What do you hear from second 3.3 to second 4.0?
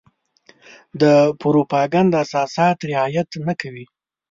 نه کوي.